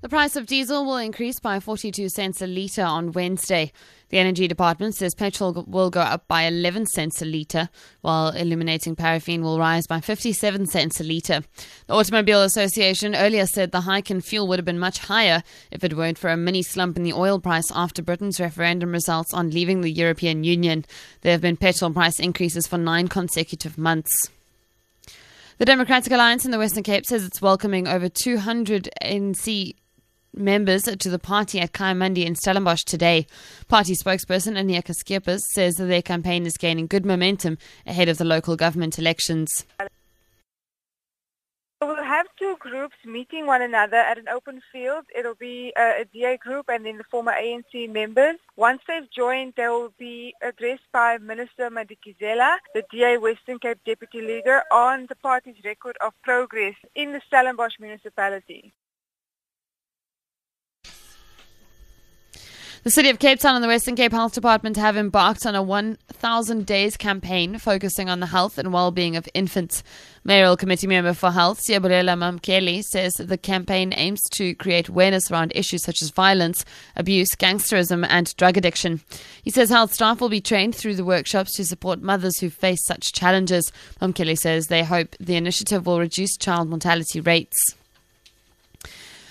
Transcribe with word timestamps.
The 0.00 0.08
price 0.08 0.36
of 0.36 0.46
diesel 0.46 0.84
will 0.84 0.98
increase 0.98 1.40
by 1.40 1.58
42 1.58 2.08
cents 2.08 2.40
a 2.40 2.46
litre 2.46 2.84
on 2.84 3.10
Wednesday. 3.10 3.72
The 4.10 4.18
Energy 4.18 4.46
Department 4.46 4.94
says 4.94 5.12
petrol 5.12 5.64
will 5.66 5.90
go 5.90 6.02
up 6.02 6.28
by 6.28 6.42
11 6.42 6.86
cents 6.86 7.20
a 7.20 7.24
litre, 7.24 7.68
while 8.00 8.28
illuminating 8.28 8.94
paraffin 8.94 9.42
will 9.42 9.58
rise 9.58 9.88
by 9.88 10.00
57 10.00 10.66
cents 10.66 11.00
a 11.00 11.04
litre. 11.04 11.42
The 11.88 11.94
Automobile 11.94 12.42
Association 12.42 13.16
earlier 13.16 13.44
said 13.44 13.72
the 13.72 13.80
hike 13.80 14.08
in 14.08 14.20
fuel 14.20 14.46
would 14.46 14.60
have 14.60 14.64
been 14.64 14.78
much 14.78 14.98
higher 14.98 15.42
if 15.72 15.82
it 15.82 15.96
weren't 15.96 16.16
for 16.16 16.30
a 16.30 16.36
mini 16.36 16.62
slump 16.62 16.96
in 16.96 17.02
the 17.02 17.12
oil 17.12 17.40
price 17.40 17.72
after 17.74 18.00
Britain's 18.00 18.38
referendum 18.38 18.92
results 18.92 19.34
on 19.34 19.50
leaving 19.50 19.80
the 19.80 19.90
European 19.90 20.44
Union. 20.44 20.84
There 21.22 21.32
have 21.32 21.40
been 21.40 21.56
petrol 21.56 21.90
price 21.90 22.20
increases 22.20 22.68
for 22.68 22.78
nine 22.78 23.08
consecutive 23.08 23.76
months. 23.76 24.30
The 25.58 25.64
Democratic 25.64 26.12
Alliance 26.12 26.44
in 26.44 26.52
the 26.52 26.58
Western 26.58 26.84
Cape 26.84 27.04
says 27.04 27.24
it's 27.24 27.42
welcoming 27.42 27.88
over 27.88 28.08
200 28.08 28.88
ANC 29.02 29.74
members 30.38 30.82
to 30.84 31.10
the 31.10 31.18
party 31.18 31.60
at 31.60 31.72
Kayamandi 31.72 32.24
in 32.24 32.34
Stellenbosch 32.34 32.84
today. 32.84 33.26
Party 33.68 33.94
spokesperson 33.94 34.56
Anieka 34.56 34.94
Skeepers 34.94 35.44
says 35.52 35.76
that 35.76 35.86
their 35.86 36.02
campaign 36.02 36.46
is 36.46 36.56
gaining 36.56 36.86
good 36.86 37.04
momentum 37.04 37.58
ahead 37.86 38.08
of 38.08 38.18
the 38.18 38.24
local 38.24 38.56
government 38.56 38.98
elections. 38.98 39.64
We'll 41.80 42.02
have 42.02 42.26
two 42.36 42.56
groups 42.58 42.96
meeting 43.04 43.46
one 43.46 43.62
another 43.62 43.98
at 43.98 44.18
an 44.18 44.28
open 44.28 44.60
field. 44.72 45.04
It'll 45.16 45.36
be 45.36 45.72
a, 45.78 46.00
a 46.00 46.04
DA 46.12 46.36
group 46.36 46.66
and 46.68 46.84
then 46.84 46.98
the 46.98 47.04
former 47.04 47.32
ANC 47.32 47.88
members. 47.92 48.34
Once 48.56 48.82
they've 48.88 49.08
joined, 49.16 49.52
they 49.56 49.68
will 49.68 49.92
be 49.96 50.34
addressed 50.42 50.90
by 50.92 51.18
Minister 51.18 51.70
Madikizela, 51.70 52.56
the 52.74 52.82
DA 52.90 53.18
Western 53.18 53.60
Cape 53.60 53.78
Deputy 53.86 54.20
Leader, 54.22 54.62
on 54.72 55.06
the 55.08 55.14
party's 55.14 55.62
record 55.64 55.96
of 56.04 56.12
progress 56.24 56.74
in 56.96 57.12
the 57.12 57.20
Stellenbosch 57.28 57.78
municipality. 57.78 58.72
The 62.84 62.92
City 62.92 63.10
of 63.10 63.18
Cape 63.18 63.40
Town 63.40 63.56
and 63.56 63.64
the 63.64 63.68
Western 63.68 63.96
Cape 63.96 64.12
Health 64.12 64.34
Department 64.34 64.76
have 64.76 64.96
embarked 64.96 65.44
on 65.44 65.56
a 65.56 65.62
1,000 65.62 66.64
days 66.64 66.96
campaign 66.96 67.58
focusing 67.58 68.08
on 68.08 68.20
the 68.20 68.26
health 68.26 68.56
and 68.56 68.72
well-being 68.72 69.16
of 69.16 69.28
infants. 69.34 69.82
Mayoral 70.22 70.56
Committee 70.56 70.86
Member 70.86 71.12
for 71.12 71.32
Health, 71.32 71.60
Siyabulela 71.60 72.16
Mamkeli, 72.16 72.84
says 72.84 73.14
the 73.14 73.36
campaign 73.36 73.92
aims 73.96 74.20
to 74.30 74.54
create 74.54 74.88
awareness 74.88 75.28
around 75.28 75.52
issues 75.56 75.82
such 75.82 76.00
as 76.02 76.10
violence, 76.10 76.64
abuse, 76.94 77.30
gangsterism, 77.30 78.06
and 78.08 78.36
drug 78.36 78.56
addiction. 78.56 79.00
He 79.42 79.50
says 79.50 79.70
health 79.70 79.92
staff 79.92 80.20
will 80.20 80.28
be 80.28 80.40
trained 80.40 80.76
through 80.76 80.94
the 80.94 81.04
workshops 81.04 81.56
to 81.56 81.64
support 81.64 82.00
mothers 82.00 82.38
who 82.38 82.48
face 82.48 82.84
such 82.86 83.12
challenges. 83.12 83.72
Mamkeli 84.00 84.38
says 84.38 84.68
they 84.68 84.84
hope 84.84 85.16
the 85.18 85.34
initiative 85.34 85.84
will 85.84 85.98
reduce 85.98 86.36
child 86.36 86.68
mortality 86.68 87.20
rates. 87.20 87.74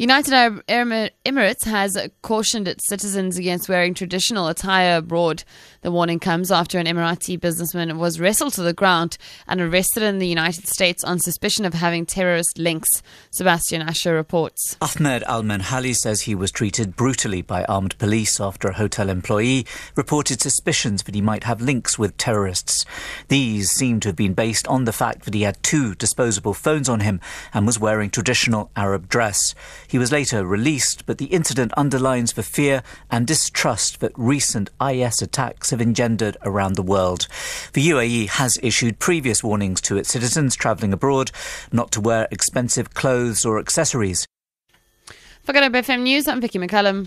United 0.00 0.32
Arab 0.32 0.62
Emirates 0.68 1.64
has 1.64 1.98
cautioned 2.22 2.68
its 2.68 2.86
citizens 2.86 3.36
against 3.36 3.68
wearing 3.68 3.94
traditional 3.94 4.46
attire 4.46 4.98
abroad. 4.98 5.42
The 5.80 5.90
warning 5.90 6.20
comes 6.20 6.52
after 6.52 6.78
an 6.78 6.86
Emirati 6.86 7.38
businessman 7.40 7.98
was 7.98 8.20
wrestled 8.20 8.52
to 8.52 8.62
the 8.62 8.72
ground 8.72 9.18
and 9.48 9.60
arrested 9.60 10.04
in 10.04 10.20
the 10.20 10.28
United 10.28 10.68
States 10.68 11.02
on 11.02 11.18
suspicion 11.18 11.64
of 11.64 11.74
having 11.74 12.06
terrorist 12.06 12.58
links. 12.58 13.02
Sebastian 13.32 13.82
Usher 13.82 14.14
reports. 14.14 14.76
Ahmed 14.80 15.24
Al 15.24 15.42
Manhali 15.42 15.96
says 15.96 16.20
he 16.20 16.34
was 16.36 16.52
treated 16.52 16.94
brutally 16.94 17.42
by 17.42 17.64
armed 17.64 17.98
police 17.98 18.40
after 18.40 18.68
a 18.68 18.74
hotel 18.74 19.08
employee 19.08 19.66
reported 19.96 20.40
suspicions 20.40 21.02
that 21.02 21.16
he 21.16 21.20
might 21.20 21.42
have 21.42 21.60
links 21.60 21.98
with 21.98 22.16
terrorists. 22.16 22.84
These 23.26 23.72
seem 23.72 23.98
to 24.00 24.10
have 24.10 24.16
been 24.16 24.34
based 24.34 24.68
on 24.68 24.84
the 24.84 24.92
fact 24.92 25.24
that 25.24 25.34
he 25.34 25.42
had 25.42 25.60
two 25.64 25.96
disposable 25.96 26.54
phones 26.54 26.88
on 26.88 27.00
him 27.00 27.20
and 27.52 27.66
was 27.66 27.80
wearing 27.80 28.10
traditional 28.10 28.70
Arab 28.76 29.08
dress. 29.08 29.56
He 29.88 29.98
was 29.98 30.12
later 30.12 30.46
released, 30.46 31.06
but 31.06 31.16
the 31.16 31.26
incident 31.26 31.72
underlines 31.74 32.34
the 32.34 32.42
fear 32.42 32.82
and 33.10 33.26
distrust 33.26 34.00
that 34.00 34.12
recent 34.16 34.68
IS 34.80 35.22
attacks 35.22 35.70
have 35.70 35.80
engendered 35.80 36.36
around 36.42 36.74
the 36.74 36.82
world. 36.82 37.26
The 37.72 37.88
UAE 37.88 38.28
has 38.28 38.58
issued 38.62 38.98
previous 38.98 39.42
warnings 39.42 39.80
to 39.82 39.96
its 39.96 40.10
citizens 40.10 40.54
travelling 40.54 40.92
abroad 40.92 41.30
not 41.72 41.90
to 41.92 42.02
wear 42.02 42.28
expensive 42.30 42.92
clothes 42.92 43.46
or 43.46 43.58
accessories. 43.58 44.26
For 45.42 45.54
Good 45.54 45.72
FM 45.72 46.02
News, 46.02 46.28
I'm 46.28 46.42
Vicky 46.42 46.58
McCullum. 46.58 47.06